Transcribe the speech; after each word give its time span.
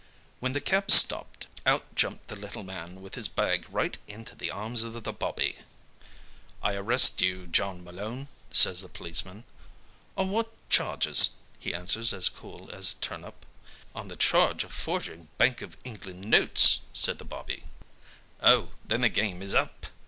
When 0.39 0.53
the 0.53 0.61
cab 0.61 0.89
stopped 0.89 1.45
out 1.63 1.93
jumped 1.93 2.29
the 2.29 2.35
little 2.35 2.63
man 2.63 3.01
with 3.03 3.13
his 3.13 3.27
bag 3.27 3.67
right 3.69 3.95
into 4.07 4.33
the 4.33 4.49
arms 4.49 4.81
of 4.83 4.93
the 5.03 5.13
'bobby.' 5.13 5.57
"'I 6.63 6.73
arrest 6.73 7.21
you, 7.21 7.45
John 7.45 7.83
Malone,' 7.83 8.27
says 8.51 8.81
the 8.81 8.89
policeman. 8.89 9.43
"'On 10.17 10.31
what 10.31 10.49
charge?' 10.71 11.29
he 11.59 11.75
answers 11.75 12.13
as 12.13 12.29
cool 12.29 12.71
as 12.71 12.93
a 12.93 12.95
turnip. 12.95 13.45
"'On 13.93 14.07
the 14.07 14.15
charge 14.17 14.63
of 14.63 14.73
forging 14.73 15.27
Bank 15.37 15.61
of 15.61 15.77
England 15.83 16.21
notes,' 16.27 16.79
says 16.95 17.17
the 17.17 17.23
'bobby'. 17.23 17.65
"'Oh, 18.41 18.69
then 18.83 19.01
the 19.01 19.09
game 19.09 19.43
is 19.43 19.53
up!' 19.53 19.85